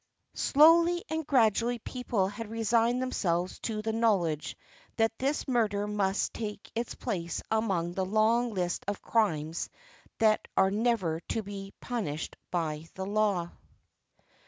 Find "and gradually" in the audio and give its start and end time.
1.11-1.77